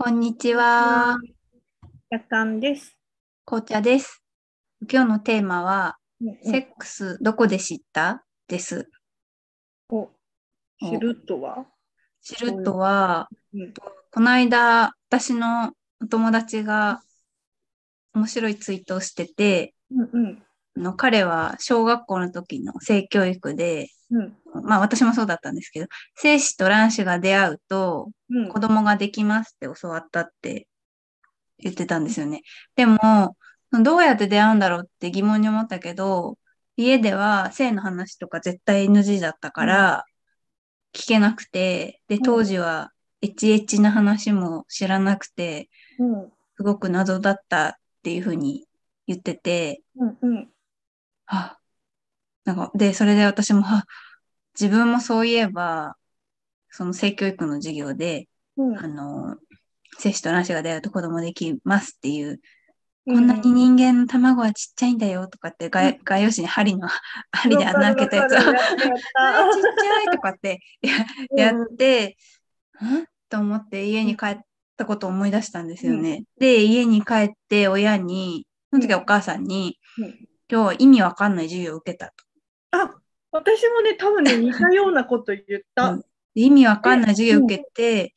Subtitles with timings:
[0.00, 1.18] こんにちは。
[2.08, 2.96] 夜間です。
[3.44, 4.22] 紅茶です。
[4.88, 5.96] 今日のテーマは、
[6.44, 8.24] セせックスどこで知った？
[8.46, 8.88] です。
[9.90, 10.10] を
[10.80, 11.66] 知るとは、
[12.22, 13.74] 知るとは、うん
[14.12, 17.00] この間、私のお友達が
[18.14, 20.47] 面白いツイートをしてて、うんうんあ
[20.78, 24.36] の彼は小学校の時の性教育で、うん。
[24.64, 25.86] まあ私もそうだったんですけど、
[26.16, 28.48] 精子と卵子が出会うとうん。
[28.48, 30.66] 子供ができますって教わったって
[31.58, 32.42] 言ってたんですよね。
[32.76, 33.36] でも、
[33.72, 36.38] どうやって出会うんだろうって疑問に思ったけど、
[36.76, 40.04] 家では性の話とか絶対 NG だったから
[40.94, 42.22] 聞けなくて、で、ん。
[42.22, 45.68] 当時はエチエチな話も知らなくて、
[45.98, 46.32] うん。
[46.56, 48.66] すごく謎だったっていうふうに
[49.06, 50.48] 言ってて、うんうん
[51.28, 51.58] あ、
[52.44, 53.84] なんか、で、それで私も、あ。
[54.58, 55.96] 自分もそういえば、
[56.70, 58.78] その性教育の授業で、うん。
[58.78, 59.36] あの、
[59.98, 62.40] 精子と卵子が出会うと子供できますっていう、
[63.06, 66.88] うこんなに人間の卵はちっちゃいんだよとかって、概要紙に針の、
[67.32, 70.60] 針で穴開けたやつを、ちっちゃいとかって
[71.36, 72.16] やって、
[72.82, 73.04] ん？
[73.28, 74.38] と思って家に帰っ
[74.78, 76.24] たことを思い出したんですよね。
[76.38, 82.12] で、家に帰って親に、その時はお母さんに、うん今日意味わかんない授業を受けたと。
[82.70, 82.94] あ
[83.30, 86.00] 私もね多分ね 似たようなこと言った、うん。
[86.00, 86.06] で
[86.42, 88.14] 意味わかんない授業を受けて、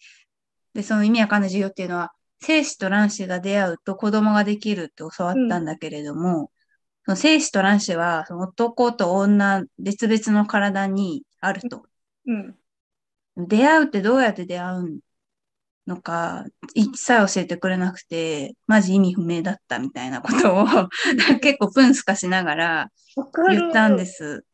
[0.74, 6.52] で、その意味わかんない授業っていうのは、精子と卵子が出会うと子供ができるって教わったんだけれども、
[7.06, 11.86] その精子と卵子はその男と女別々の体にあると。
[12.26, 12.56] うん。
[13.38, 15.00] 出会うってどうやって出会う
[15.92, 20.66] のか、一切教えてくれなくて、マジ意味不明だったみたいなことを
[21.42, 22.92] 結構プンスカしながら
[23.50, 24.46] 言ったんです。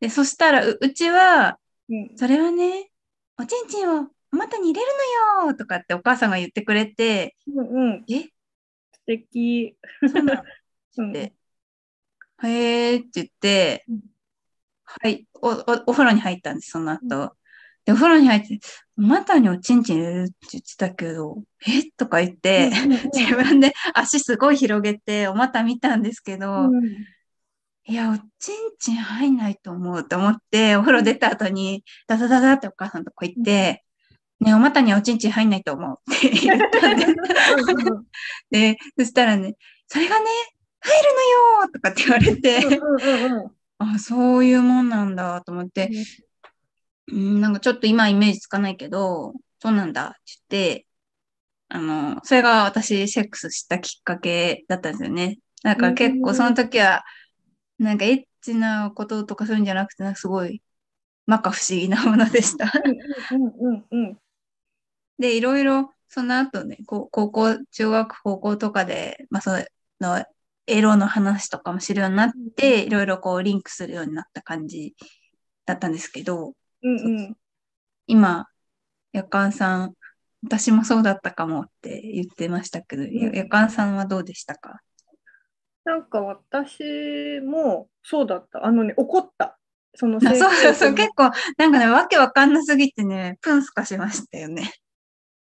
[0.00, 2.16] で、そしたらう、うちは、うん。
[2.16, 2.90] それはね、
[3.38, 4.92] おちんちんをお股に入れる
[5.42, 8.04] のよとかってお母さんが言ってくれて、うんうん。
[8.08, 8.30] え、素
[9.06, 9.76] 敵。
[10.00, 10.42] そうなの？
[10.98, 11.12] うん。
[11.12, 11.34] で
[12.42, 14.00] へーって言ってうん、
[14.84, 15.52] はい、お、お、
[15.86, 17.36] お風呂に入ったんです、その後。
[17.84, 18.60] で、お風呂に入って、
[18.98, 21.90] お股におちんちん入れるって言ってたけど、え？
[21.96, 23.10] とか言って、うんうんうん。
[23.12, 26.84] 自分で足すごい広げて、お股見たんですけど、うん。
[27.86, 28.24] いや、おちん
[28.78, 33.84] ちん入んないと思うと思って、お風呂出た後に、ダダダダってお母さんとこ行って、
[34.40, 37.14] ね、お股にはおちんちん入んないと思うって 言ったんです。
[38.50, 39.56] で、そしたらね、
[39.88, 40.26] それがね、
[40.80, 46.23] 入るのよとかって言われて、うんうんうんあ、そういうもんなんだと思って、う
[47.12, 50.86] ん、なんかちょっと今イメージつかないけど、そうなんだって言って、
[51.68, 55.38] あの、それが私セックスしたきっかけだったんですよね。
[55.62, 57.04] だから結構その時は、
[57.78, 60.62] なんかエッチなこととかそういうんじゃなくて、なんかすごい、
[61.26, 62.70] 摩訶不思議なものでした。
[63.32, 64.18] うんうんうん
[65.18, 69.66] で、いろいろ、その後ね、高校、中学、高校とかで、まあ、そう
[70.00, 70.24] の、
[70.66, 74.94] エロの話とかも知るようになって、いろいろこう、リンクするようになった感じ
[75.66, 77.36] だったんですけど、うんうん。
[78.06, 78.46] 今、
[79.12, 79.94] 夜間さん、
[80.44, 83.06] 私もそうだったかもって言ってましたけど、ん。
[83.10, 84.80] 夜間さんはどうでしたか？
[85.84, 88.64] なんか私もそうだった。
[88.64, 89.58] あのね怒った。
[89.96, 94.72] そのあそうそうそう、結構、なんかね、わけわかんなすぎてね、プンスカしましたよね。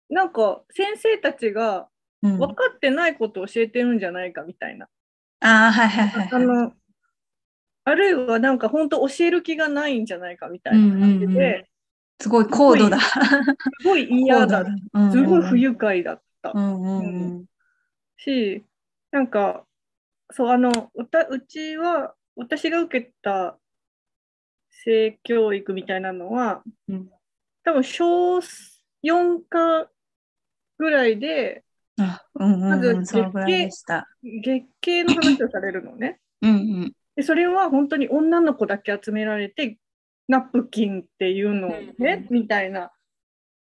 [0.09, 1.87] なんか先生たちが
[2.23, 4.87] うん、分かってないことを教えてるんじゃないかみたいな。
[5.39, 6.43] ああ、はいはいはいはい。
[6.43, 6.73] あの
[7.87, 11.69] あるいはなんか本当教える気がないんじゃないかみたいな感じうんうんうんで、
[12.19, 12.99] すごい高度だ。
[12.99, 13.17] す
[13.85, 17.45] ごい嫌だ高度うんすごい不愉快だったうんうんうん。
[18.17, 18.65] し、
[19.11, 19.63] なんか
[20.31, 23.57] そうあのうたうちは私が受けた
[24.69, 27.09] 性教育みたいなのは、うん
[27.63, 28.37] 多分小
[29.03, 29.89] 4か
[30.77, 31.65] ぐらいで
[31.99, 34.07] あ、うんうん、まずうん、そのぐらいでした。
[34.23, 36.21] 月経の話をされるのね。
[36.41, 36.55] うんう
[36.85, 36.93] ん。
[37.17, 39.79] でそれは本当に女の子だけ集められて
[40.27, 42.91] ナプキンっていうのをね、うんみたいな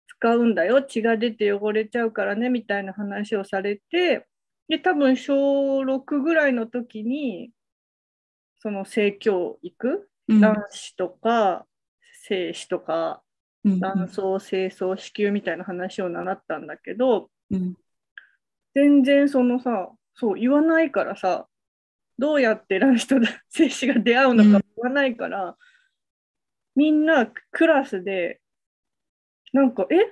[0.07, 0.83] 使うんだよ。
[0.83, 4.27] 血が出て汚れちゃうからねみたいな話をされて
[4.69, 7.51] で多分小6ぐらいの時に
[8.61, 10.41] その性教育うん。
[10.41, 11.67] 卵子とか
[12.27, 13.23] 精子とか
[13.63, 17.75] うん卵巣精巣子宮みたいな話を習ったんだけどうん。
[18.75, 21.47] 全然そのさそう言わないからさ
[22.19, 23.17] どうやって卵子と
[23.51, 25.57] 精子が出会うのか言わないから、
[26.77, 28.41] みんなクラスで
[29.53, 30.03] なんかえ？
[30.03, 30.07] っ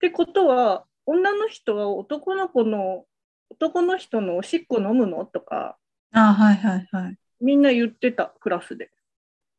[0.00, 3.04] てことは女の人は男の子の
[3.50, 5.24] 男の人のおしっこ飲むの？
[5.26, 5.76] とか
[6.12, 7.16] あ、はいはいはい。
[7.40, 8.90] みんな言ってたクラスで。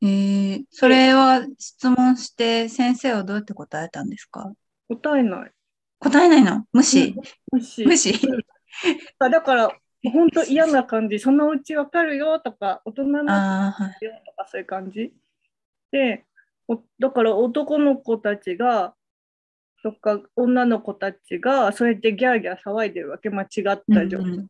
[0.04, 4.52] えー、それは質問して先生はどうやって答えたんですか？
[4.90, 5.52] 答えない。
[6.00, 6.66] 答えないの？
[6.74, 7.16] 無視
[7.52, 7.86] 無視？
[7.86, 8.16] 無視
[9.20, 9.72] あだから、
[10.10, 15.14] 本当嫌な感じ、そのうちわかるよとか、大人になよとか、そういう感じ。
[15.92, 16.26] で、
[16.68, 18.96] おだから男の子たちが、
[19.84, 24.24] とか女の子たちが、そうやってギャーギャー騒いでるわけ、間違った状況。
[24.24, 24.48] うんうん。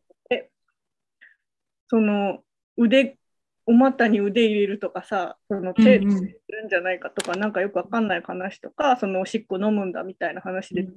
[1.88, 2.42] その
[2.78, 3.18] 腕、
[3.66, 6.18] お股に腕入れるとかさ、その手うんうん。
[6.18, 10.88] するんじゃないかとか、なんかよくわかんない話とか、そのおしっこ飲むんだみたいな話で、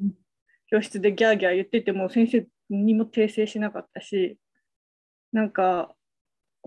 [0.68, 4.38] 教室でギャーギャー言ってても、先生にも訂正しなかったし、
[5.36, 5.94] なんか、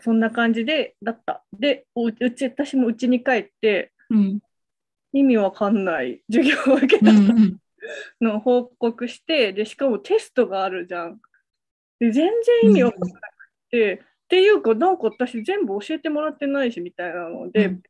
[0.03, 1.43] そんな感じで、だった。
[1.59, 4.41] で、おうち、私も家に帰って、うん。
[5.15, 7.59] 意味わかんない 授業を受けうたんうん。
[8.20, 11.19] のを報告して、で、しかもテストがあるじゃん。
[11.99, 13.20] で、全然意味わかんなく
[13.70, 13.99] て、っ
[14.29, 17.82] ていうか、なんか私全部教えてもらってないし、みたいなので、うん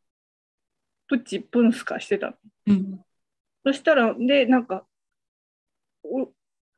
[1.11, 2.37] プチプンスカしてたの。
[2.67, 3.01] うん。
[3.65, 4.87] そしたら、で、なんか、
[6.05, 6.31] お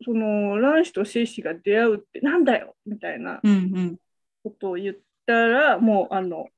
[0.02, 3.97] その卵子と精子が出会うってなんだよみたいなうんうん。
[4.43, 6.49] ことを言ったら、もうあの、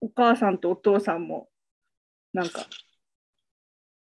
[0.00, 1.48] お母さんとお父さんも、
[2.32, 2.66] なんか、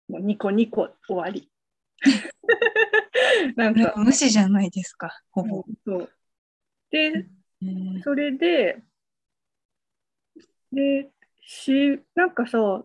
[0.09, 1.51] もうニコニコ終わり。
[3.57, 5.65] なんか、無視じゃないですか、ほぼ。
[5.85, 6.11] そう。
[6.91, 7.11] で、
[7.63, 8.83] うんそれで、
[10.73, 11.11] で、
[11.43, 12.85] し、なんかさ、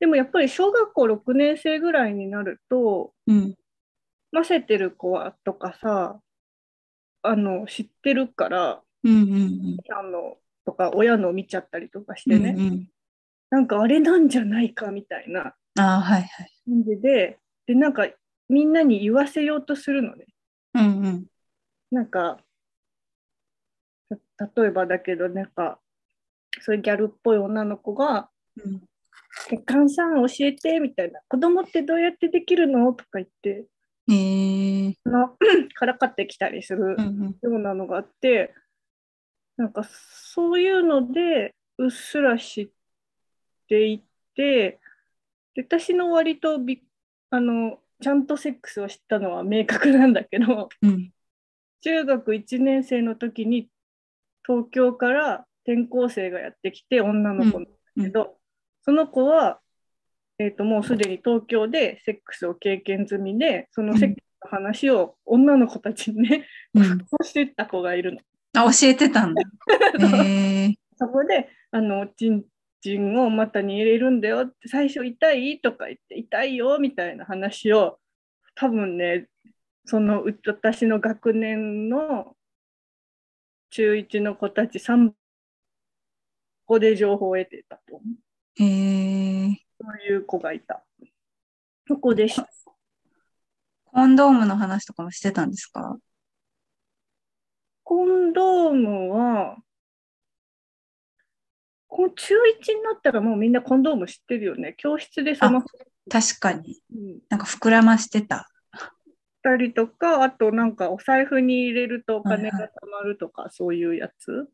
[0.00, 3.54] でもやっぱり小学校6年生ぐらいになると、うん。
[4.32, 6.20] ませてる子はとかさ、
[7.22, 12.42] あの、知ってるから、うんうんあの、とか親の見ちゃったりとかしうん。
[12.42, 12.88] てね、うんうん。
[13.50, 16.52] なんかあれなんじゃないかみたいなああ、はいはい。
[16.66, 18.06] 感じで、で、なんか
[18.48, 20.26] みんなに言わせようとするのね。
[20.74, 21.26] うんうん。
[21.90, 22.38] なんか、
[24.36, 25.80] た例えばだけど、なんか、
[26.60, 28.30] そういうギャルっぽい女の子が、
[28.62, 28.82] うん
[29.48, 32.92] 血管さん教えてみたいな、子供ってどうやってできるの？
[32.92, 33.66] とか言って、
[34.10, 35.36] ええあの
[35.74, 37.36] からかってきたりするうんうん。
[37.40, 38.54] ようなのがあって、
[39.56, 42.68] なんかそういうのでうっすら知っ
[43.68, 44.80] ていて、
[45.54, 46.82] で私の割とび
[47.30, 51.12] あのちゃんとセックスを知ったのは明確なんだけど、うん。
[51.80, 53.68] 中学1年生の時に
[54.46, 57.70] 東京から転校生がやってきて女の子なんだ
[58.02, 58.36] けど、
[58.82, 59.60] その子は、
[60.38, 66.98] えー、ともうすでに東京でセックスを経験済みでそのセックスの話を女の子たちにね、うん。
[67.00, 68.20] こうしてった子がいるの。
[68.54, 69.42] あ、教えてたんだ。
[70.24, 72.44] ええそこであのチン
[72.80, 75.60] チンを股に入れるんだよって最初痛い？
[75.60, 77.98] とか言って痛いよみたいな話を
[78.54, 79.28] 多分ね
[79.84, 82.36] そのう私の学年の
[83.70, 85.12] 中1の子たち3
[86.66, 90.84] 個で情報を得てたと思うええそういう子がいた。
[91.86, 92.40] そこでし
[93.84, 95.96] コンドームの話とかもしてたんですか？
[97.82, 99.56] コンドームは
[101.86, 104.74] こう中1になったらもうみんなコンドーム知ってるよね。
[104.76, 105.62] 教室でその、
[106.10, 106.82] 確かに。
[106.94, 108.50] うんなんか膨らましてた。
[109.42, 114.50] たりとか、あとなんかお財布に入れるとお金はいが貯まるとか、そういうやつ。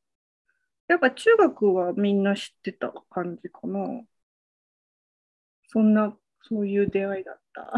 [0.87, 4.03] やっぱ中学はみんな知ってた感じかな。
[5.75, 7.75] そんな、そういう出会いだった。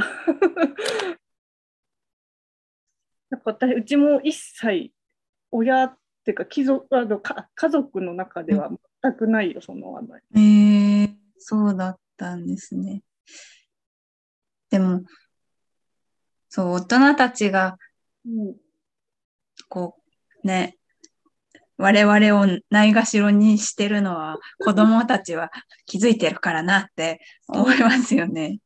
[3.31, 4.93] なんか私、うちも一切
[5.51, 8.71] 親っていうか貴族あのか家族の中では
[9.03, 10.23] 全くないよ、その話題。
[10.37, 13.03] ええそうだったんですね。
[14.69, 15.03] でも、
[16.51, 17.79] そう、大人たちが、
[18.27, 18.57] うん
[19.71, 19.97] こ
[20.45, 20.77] う、ね、
[21.79, 25.51] 我々をないがしろにしてるのは、 子供たちは
[25.85, 28.61] 気づいてるからなって思いますよね。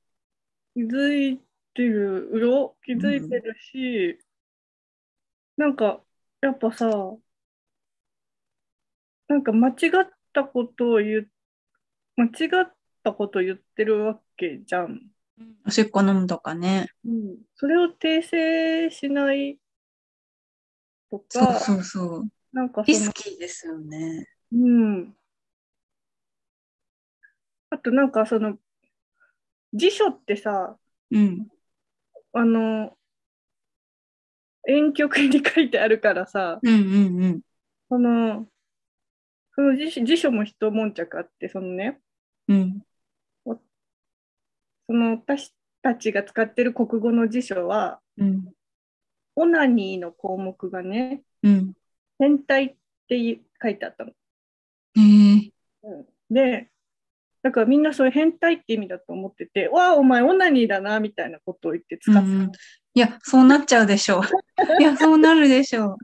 [0.75, 1.41] 気づい
[1.75, 4.19] てるよ気づいてるし、
[5.57, 6.01] なんか
[6.41, 6.89] やっぱさ
[9.29, 9.75] なんか間違っ
[10.33, 11.31] たことを言う
[12.17, 12.29] 間違
[12.65, 15.01] ったこと言ってるわけじゃん、
[15.67, 16.89] おしっこ飲むとかね。
[17.05, 19.59] うん、それを訂正しない
[21.11, 22.40] とそうかそうそう。
[22.53, 24.29] なんかそリスのキーですよね。
[24.53, 25.15] うん
[27.71, 28.59] あとなんかその
[29.73, 30.77] 辞書ってさ
[31.11, 31.49] うん。
[32.33, 32.97] あの
[34.69, 37.41] 遠曲に書いてあるからさうんうんうん。
[37.89, 38.47] その
[39.55, 42.01] その辞書辞書も一悶着あってそのね
[42.49, 42.83] うん。
[43.45, 48.53] その私たちが使ってる国語の辞書はうん。
[49.37, 51.73] オナニーの項目がねうん。
[52.21, 52.69] 変態っ
[53.09, 54.13] て書いてあったの。
[54.97, 55.51] ええ
[56.31, 56.69] で
[57.43, 62.53] だからみんなそれ変態って意味だと思ってて、わあ、お前オナニーだな、みたいなことを言って使って、うん
[62.93, 64.23] いや、そうなっちゃうでしょう。
[64.81, 65.97] いや、そうなるでしょ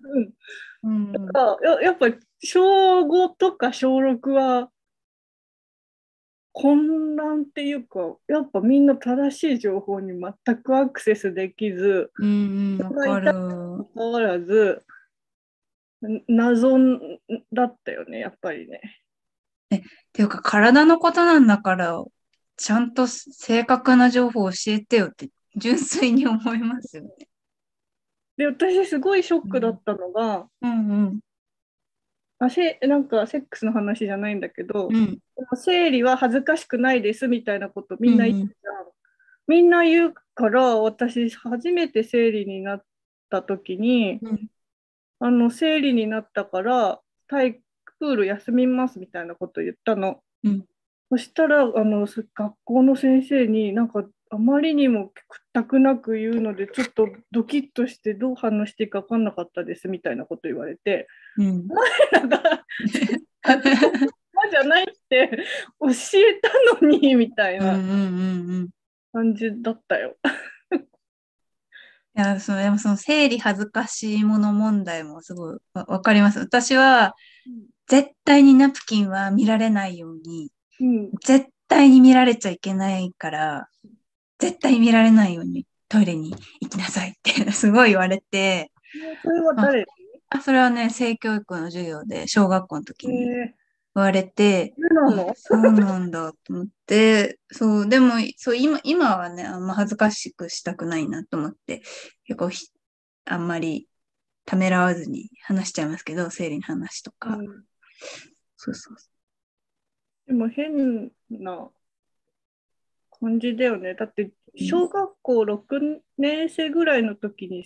[0.83, 0.89] う。
[0.89, 1.13] うん。
[1.13, 2.07] だからややっぱ
[2.43, 4.71] 小5とか小6は
[6.53, 13.33] 混乱っていうか、やっぱみんな正しい情報に全くアクセスできず、うんうん、わかる。
[13.95, 14.96] わらず、ん
[16.29, 16.79] 謎
[17.53, 18.81] だったよね、やっぱりね。
[19.75, 19.81] っ
[20.13, 22.03] ていうか、体のことなんだから、
[22.57, 27.11] ちゃんと正確な情報を教えてよって、純粋に思いますよね。
[28.37, 31.21] で、私すごいショックだったのが、うんうん。
[32.39, 35.19] あせなんかセックスの話じゃないんだけど、うん。
[35.55, 38.51] 生理は恥ずかしくないですみたいなことみんな言うじゃん。
[39.47, 42.85] みんな言うから、私初めて生理になっ
[43.31, 44.49] た時に、うん
[45.19, 47.61] あの生理になったから体育
[47.99, 50.21] プール休みますみたいなこと言ったの。
[50.45, 50.65] うん
[51.09, 61.07] そしたらあのす学校の先生になんかあまりにも屈託なく言うのでちょっとドキッとしてどう反応していいか分かんなかったですみたいなこと言われて
[61.37, 61.69] うん。
[62.13, 62.41] なんか
[63.49, 65.31] あじゃないって
[65.79, 68.01] 教えたのにみたいなうんうんうん
[68.51, 68.69] うん。
[72.17, 76.39] いや、その、でもその生理恥ずかしいもの問題もすごいわわかります。
[76.39, 77.15] 私は
[77.87, 83.69] 絶対にナプキンは見られないように、うん、絶対に見られちゃいけないから、
[84.39, 88.73] 絶対見られないようにトイレに行きなさいって すごい言われて、
[89.23, 89.85] それは誰
[90.31, 93.27] あ、それはね、性教育の授業で小学校の時に
[93.97, 94.75] 言えわれて、
[95.35, 101.83] そうなんだと思って、そう、でも、そう、今、今はね、あんま恥ずかしくしたくないなと思って、
[102.25, 102.69] 結構ひ、
[103.25, 103.89] あんまり
[104.45, 107.37] ためらわずに話しちゃいますけど、生理の話とか。
[107.37, 107.65] うん
[108.59, 109.09] そうそうそ
[110.27, 111.71] でも変な
[113.21, 113.95] 感じだよね。
[113.95, 117.65] だって小学校6年生ぐらいの時に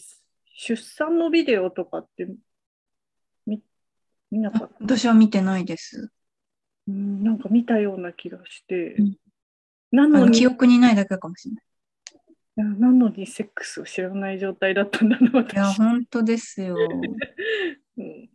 [0.56, 2.28] 出産のビデオとかって
[3.46, 3.62] 見
[4.30, 6.10] 見なかった、私は見てないです。
[6.88, 8.94] うん、なんか見たような気がして。
[8.94, 9.16] うん
[9.92, 12.78] なのに、記憶にないだけかもしれない。
[12.78, 15.78] なのにセックスを知らない状態だったんだな、いや、私。
[15.78, 16.76] 本当ですよ。
[17.96, 18.30] うん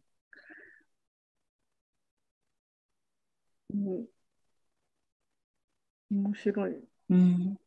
[3.74, 4.08] うん、
[6.10, 6.84] 面白い。
[7.10, 7.60] うん。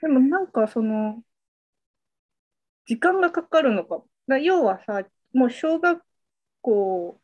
[0.00, 1.22] でもなんかその、
[2.86, 4.02] 時間がかかるのか。
[4.26, 6.02] だ要はさ、もう小学
[6.60, 7.20] 校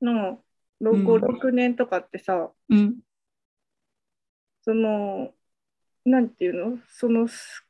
[0.00, 0.42] の
[0.90, 1.06] うん。
[1.06, 2.96] 5、6年とかってさ、うん。
[4.62, 5.30] その、
[6.04, 6.78] なんていうの？
[6.88, 7.64] そのス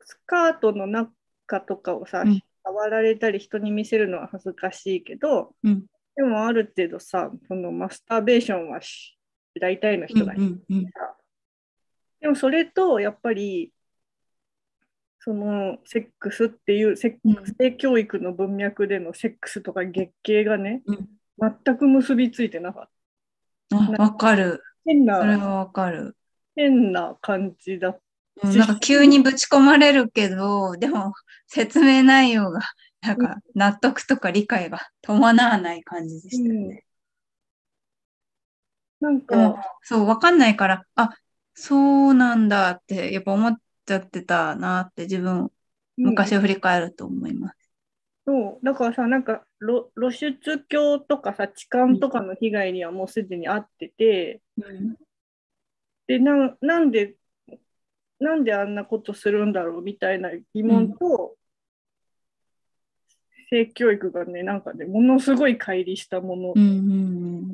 [0.00, 2.42] スカートの中とかをさ、うん。
[2.64, 5.86] 触られたり人に見せるのは恥ずかしいけど、うん。
[6.16, 9.16] でもある程度さ、そのマスターベーションはし
[9.60, 10.90] 大体のうん人がうんうん
[12.20, 13.72] でもそれとやっぱり
[15.20, 17.36] そのセックスっていうセうん。
[17.56, 21.08] 性教育の文脈でのセックスとか月経がね、うん
[21.38, 22.90] 全く結びついてなかっ
[23.70, 23.76] た。
[23.76, 24.62] あ、わかる。
[24.84, 26.16] 変なそれはわかる。
[26.56, 28.00] 変な感じだっ
[28.42, 31.12] うんなんか急にぶち込まれるけど、でも
[31.48, 32.60] 説明内容が、
[33.00, 36.84] なんか納得とか理解が伴わない感じでしたよね。
[39.00, 41.10] なんでもか、そう、わかんないから、あ、
[41.54, 45.50] そうなんだって、やっぱ思っちゃってたなって自分、
[45.96, 47.57] 昔を振り返ると思います。
[48.58, 54.40] そうだからさなんか露露出狂とかさ痴漢とかの被害にはもうすでにあってて、
[56.06, 57.14] でななんで
[58.20, 61.36] なんであんなことするんだろうみたいな疑問と、
[63.50, 66.74] 性教育がねなんかねものすごい乖離したものうんうん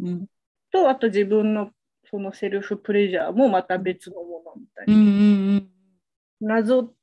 [0.02, 0.26] うんうん。
[0.72, 1.70] と、あと自分の
[2.10, 5.68] そのセルフプレジャーもまた別のものみたいな、うんうんうん。
[6.40, 6.94] 謎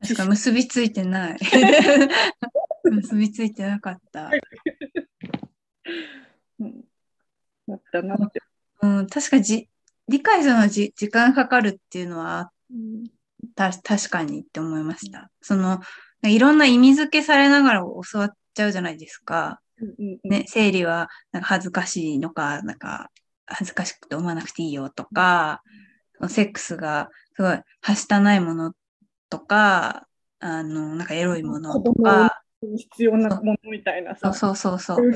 [0.00, 1.38] 確か結びついてない。
[2.90, 4.30] 結びついてなかった。
[6.60, 6.84] うん
[7.68, 8.40] だったなって。
[8.82, 9.68] うん、確かじ、
[10.08, 13.04] 理解するのはじ時間かかるっていうのはうん
[13.54, 15.30] た確かにって思いました。
[15.40, 15.80] その、
[16.24, 19.60] いろんな意味付けされながら教わっちゃうじゃないですか。
[19.80, 23.10] うんうんうんね、生理はなんか恥ずかしいのか、なんか
[23.46, 25.62] 恥ずかしくて思わなくていいよとか、
[26.28, 28.72] セックスがすごいはしたないもの
[29.28, 30.06] とか、
[30.38, 32.41] あの、なんかエロいものとか、
[32.76, 35.12] 必要なものみたいなさ、そうそうそうそう。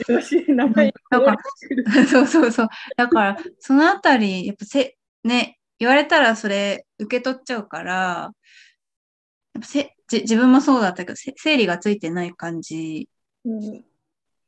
[1.11, 1.37] だから
[2.09, 2.69] そうそうそう。
[2.97, 8.31] だから、そのあたり、やっぱせ、ね、言われたらそれ受け取っちゃうから、や
[9.59, 13.09] っぱせじ自分もそうだったけど、せ生理がついてない感じ
[13.45, 13.85] うん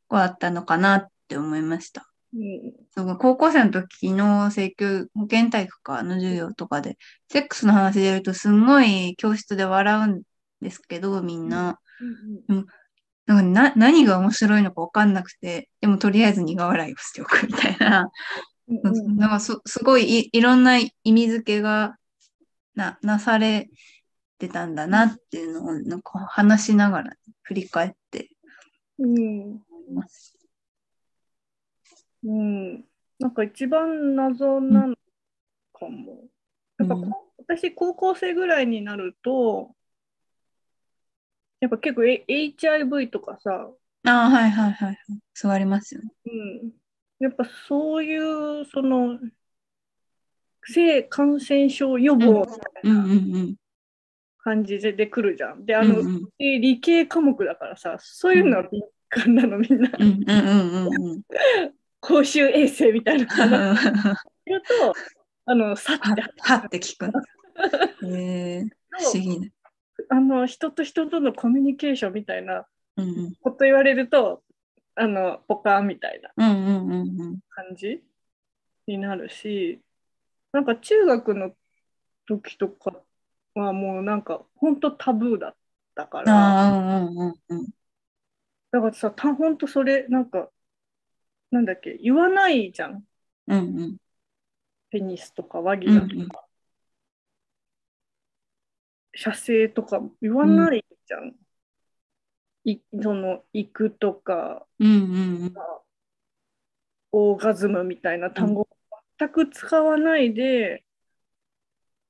[0.08, 2.08] はあったのかなって思いました。
[2.34, 6.98] うんそう高校生の時の請求保健体育科の授業とかで、
[7.30, 10.22] セックスの話出るとすんごい教室で笑うん
[10.60, 11.78] ですけど、みんな。
[13.28, 18.10] なんかな何が面白いのかわかんなくて、でもとりあえず苦笑いをしておくみたいな。
[18.68, 21.96] うんうんなんかすすごいいいろんな意味付けが
[22.74, 23.70] ななされ
[24.38, 28.30] てたんだなっていうのをなんか話しながら振り返って
[28.98, 30.36] うん思います。
[32.24, 32.84] うん、
[33.18, 34.94] なんか一番謎なの
[35.72, 36.12] かも。
[36.12, 36.28] うん
[36.78, 39.74] やっぱこ私、高校生ぐらいになると、
[41.60, 43.70] やっぱ結構、え HIV とかさ、
[44.04, 44.96] ああ、はいはいはいはい。
[45.34, 46.10] そうありますよね。
[46.26, 46.72] うん、
[47.18, 49.18] やっぱそういう、その、
[50.64, 53.56] 性感染症予防みたいなん
[54.38, 55.64] 感じで来るじゃん。
[55.66, 59.90] で、あの、うんうんで理系科目だからさ、そういうのは敏感なの、みんな。
[59.98, 61.22] うんうんうんうんうん。
[62.00, 63.26] 公衆衛生みたいな
[63.76, 63.88] す
[64.46, 64.94] ると、
[65.46, 67.06] あの、さってはって聞く。
[68.06, 69.52] へえ不思議ね。
[70.10, 74.42] あの人と人とのコミュニケーションみたいなうんうんこと言われると
[74.94, 77.38] あのポカーンみたいなうんうんうんうん。
[77.50, 78.02] 感じ
[78.86, 79.80] になるし
[80.52, 81.52] なんか中学の
[82.26, 82.92] 時とか
[83.54, 85.56] はもうなんか本当タブーだっ
[85.94, 87.08] たから。
[88.70, 90.50] だからさた本当それなんか
[91.50, 93.04] なんだっけ言わないじゃん
[93.46, 93.96] うんうん
[94.90, 96.28] ペニスとかワギナとか、うんうん
[99.20, 101.34] 射精とか言わないじゃん、
[102.64, 104.94] いその行くとかうんう
[105.46, 105.54] ん
[107.10, 108.68] オーガズムみたいな単語を
[109.18, 110.84] 全く使わないで、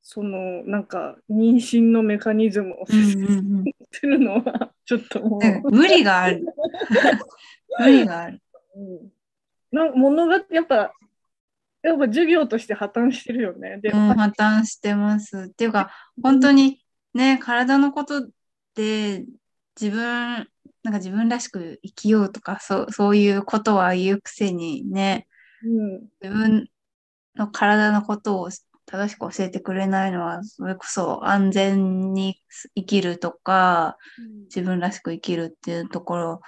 [0.02, 6.44] そのなんか妊娠のメカニズムをうん説明うんうんするのはちょっともう、なんか無理がある。
[7.80, 8.42] 無理がある。
[8.76, 9.12] うん
[9.94, 10.92] 物がやっぱ
[11.82, 13.78] やっぱ授業として破綻してるよね。
[13.78, 15.48] で、うん、破綻してます。
[15.50, 15.90] っていうか、
[16.22, 16.82] 本当に
[17.14, 18.28] ね、体のこと
[18.74, 19.24] で
[19.80, 20.48] 自分、
[20.82, 25.26] なんか自分らしく生きようとか、そう、そういうことは言うくせにね、
[25.62, 26.68] うん自分
[27.36, 28.50] の体のことを
[28.86, 32.40] 正しく教えてくれないのは、それこそ安全に
[32.74, 33.96] 生きるとか、
[34.44, 36.40] 自分らしく生きるっていうところ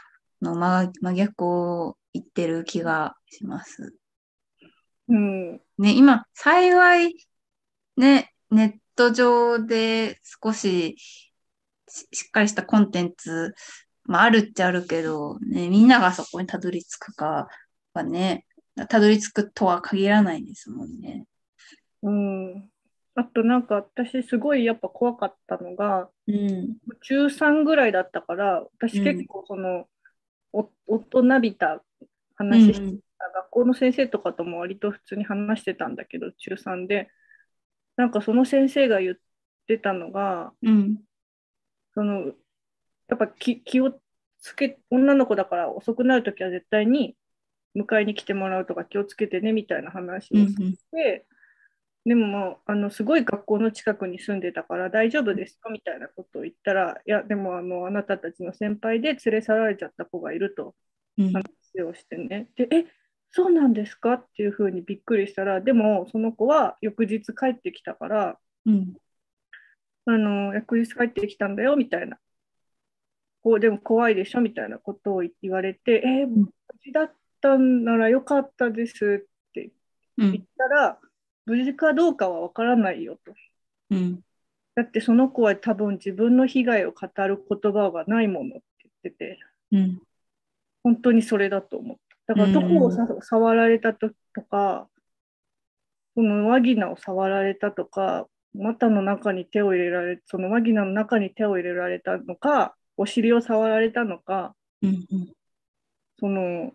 [0.43, 3.95] の真真逆を言ってる気がします。
[5.09, 7.15] うんね、今、幸い、
[7.97, 10.97] ね、ネット上で少し
[11.89, 13.55] ししっかりしたコンテンツ、
[14.05, 17.49] まあ、あるっちゃあるけど、ね、みんながそこにたどり着くか
[17.95, 18.47] はね、
[18.89, 21.25] たどり着くとは限らないですもんね。
[22.03, 22.71] うん、
[23.15, 26.77] あとなんか私すごいやっぱ怖かったのがうん。
[27.03, 29.87] 中3ぐらいだったから私うん結構その、
[30.53, 31.83] お大人びた
[32.37, 33.01] 話してうん
[33.35, 37.11] 学校の先生とかとも割と普通に話してたんだけど中3で
[38.01, 39.15] なんかその先生が言っ
[39.67, 40.97] てたのがうん。
[41.93, 42.27] その
[43.09, 43.93] やっぱ気気を
[44.41, 47.17] つけ女の子だから遅くなるときは絶対に
[47.77, 51.27] 迎えに来てもらうとか気をつけてねみたいな話うんをして、
[52.05, 60.75] でももうあのすごい学校の近くに住んでたから大丈夫ですかみたいなことを言ったらいやでもあのあなたたちの先輩で連れ去られちゃった子がいると
[61.19, 61.33] うん。
[61.33, 61.45] 話
[61.87, 62.87] をしてねでえ
[63.33, 64.15] そうなんですか？
[64.15, 68.95] っていうふうにびっくりしたらでもその子は翌日帰ってきたからうん。
[70.07, 72.19] あの翌日帰ってきたんだよみたいな
[73.43, 74.41] こうでも怖いでしょ？
[74.41, 79.71] みたいなことを言われてえー無事だったんならよかったですって
[80.17, 80.99] うん言ったら
[81.47, 83.35] 無事かどうかは分からないよと
[83.91, 84.21] うん。
[84.75, 88.63] だってその子は多分自分の被害を語る言葉がないものって
[89.05, 89.39] 言ってて
[89.73, 90.03] うん。
[90.83, 92.10] 本当にそれだと思った。
[92.31, 94.89] だからどこをさ、触られたととか、
[96.15, 105.07] そのワギナを触られたとか、股の中に手を入れられ、そのワギナの中に手を入れられたのか、お尻を触られたのか、うん。
[106.21, 106.73] その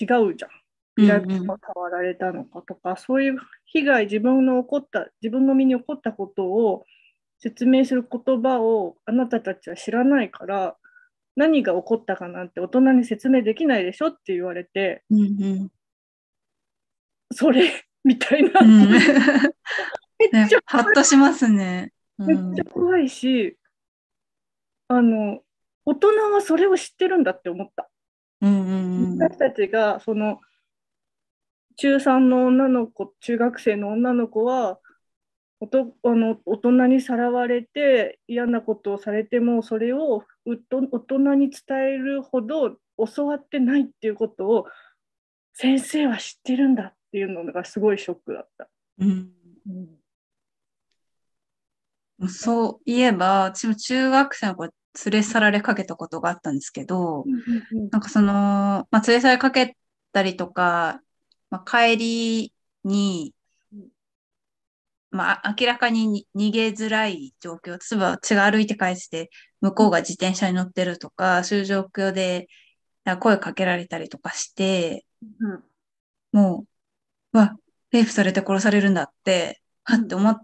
[0.00, 0.50] 違うじゃん。
[0.50, 6.86] うんビラビラを触られたのかとか、そういう被害、自分の起こった、自分の身に起こったことを
[7.38, 10.76] 説明する言葉をあなたたちは知らないから、
[11.36, 15.20] 何が起こったかなんて大人に説明できないでしょって言われて、うん。
[15.20, 15.24] う
[15.66, 15.68] ん。
[17.32, 17.70] それ
[18.04, 18.90] みたいな、うん。
[20.18, 21.92] めっねちゃ、ハッとしますね。
[22.18, 23.58] うめっんちゃ怖いし、
[24.88, 25.42] あの、
[25.84, 27.90] 大人はそれを知ってるんだって思った。
[28.40, 30.40] うんうん私たちがその
[31.76, 34.78] 中3の女の子中学生の女の子は
[35.60, 40.56] おとあの大人にさらわれて嫌なことをされてもそれを大
[41.00, 42.76] 人に伝えるほど
[43.14, 44.66] 教わってないっていうことを
[45.52, 48.68] 先生は知ってるんだっていうのがすごいショックだった。
[48.98, 49.32] うん。
[49.68, 49.88] うん
[52.28, 54.72] そういえば、私も中学生の子連
[55.10, 57.24] れ去られかけたことがあったんですけど、
[57.90, 59.76] なんかその、まあ、連れ去られかけ
[60.12, 61.00] たりとか、
[61.50, 62.54] まあ、帰り
[62.84, 63.34] に
[63.72, 63.88] うん、
[65.10, 69.30] まあ、あ明らかにに逃げづらい状況、例えば私が歩いて帰って、
[69.66, 72.48] 向こうが自転車に乗ってるとか、そういう状況で
[73.20, 75.04] 声かけられたりとかして、
[75.40, 75.64] うん。
[76.32, 76.66] も
[77.32, 77.56] う、うわ、
[77.90, 80.38] レイプされて殺されるんだって、はって思っ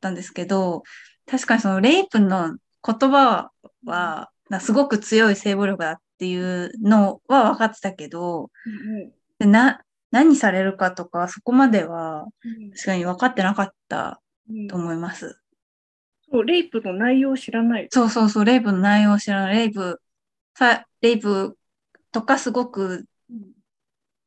[0.00, 0.82] たんですけど、
[1.26, 3.50] 確かにそのレイプの言葉
[3.84, 8.50] は、なすごく強い性暴力だっていうのは分かってたけど、
[9.38, 12.26] でな、何されるかとか、そこまでは
[12.72, 15.38] 確かに分かってなかったうんと思います。
[16.30, 17.88] そうレイプの内容を知らない。
[17.90, 19.56] そうそうそう、レイプの内容を知らない。
[19.56, 20.00] レイプ、
[20.54, 21.56] さ、レイプ
[22.12, 23.06] とかすごく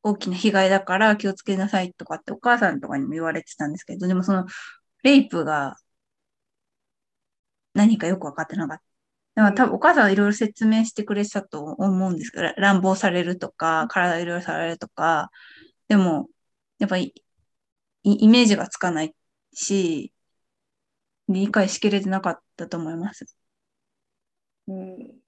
[0.02, 4.46] 大きな被害だから気をつけなさいとかってお母さんとかにも言われてたんですけど、でもその、
[5.04, 5.76] レイプが
[7.74, 8.82] 何かよくわかってなかった。
[9.34, 15.30] だから多分お母さんはいろいろ説明してくれてたと思うんですけど、乱暴されるとか、体いろいろされるとか、
[15.88, 16.28] でも、
[16.78, 17.14] やっぱり
[18.02, 19.14] イイメージがつかない
[19.54, 20.12] し、
[21.32, 23.24] 理解しきれてなかったと思います。
[24.68, 25.20] うん、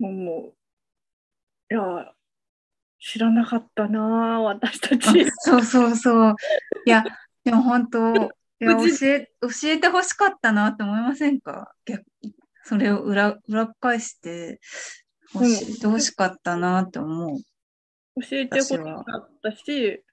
[0.00, 0.54] 思う。
[1.70, 2.12] いや、
[2.98, 5.30] 知らなかったなあ、私たあち。
[5.38, 6.34] そうそうそう。
[6.84, 7.04] いや、
[7.44, 7.98] でも本当、
[8.58, 11.74] いや教え、教えてほしかったなって思いませんか？
[11.84, 12.04] 逆
[12.64, 14.60] それを裏、裏返して、
[15.32, 17.38] 教えてほしかったなって思う。
[18.22, 20.04] 教えてほしかったし、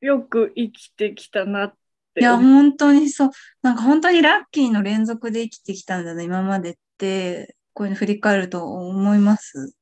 [0.00, 1.78] よく生きてきたなって
[2.16, 2.36] いや。
[2.36, 3.30] 本当にそう。
[3.62, 9.74] なんか本当にラッキーの連続で生きてきたんだな、今までって、こういうの振り返ると思います？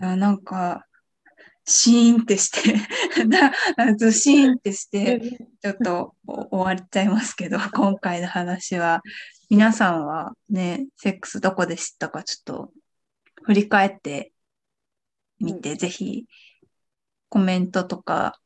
[0.00, 0.86] あなんか、
[1.64, 2.74] シーンってして、
[3.28, 5.20] だなんかシーンってして、
[5.62, 9.00] ちょっとお終わっちゃいますけど、今回の話は。
[9.48, 12.72] 皆さんはね、セックスどこで知ったかちょっと
[13.42, 14.32] 振り返って
[15.38, 16.24] みて、ぜひ
[17.28, 18.40] コメントとか、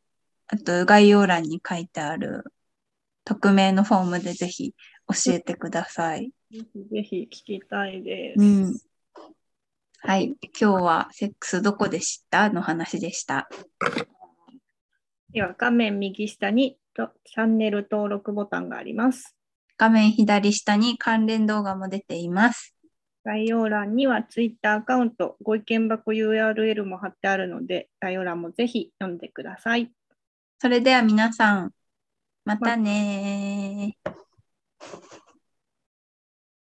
[0.49, 2.45] あと概要欄に書いてある
[3.25, 4.75] 匿名のフォームでぜひ
[5.09, 6.31] 教えてください。
[6.51, 8.41] ぜひぜひ聞きたいです。
[8.41, 8.79] うん。
[9.99, 10.37] はい。
[10.59, 13.49] 今日はセックスどこで知ったの話でした。
[15.33, 19.37] では画面右下にとチャンネル登録ボタンがあります。
[19.77, 22.75] 画面左下に関連動画も出ています。
[23.25, 29.91] 概要欄には Twitter アカウント、ご意見箱 URL も貼ってあるので、概要欄もぜひ読んでください。
[30.67, 31.73] それでは皆さん、
[32.45, 34.17] またねー。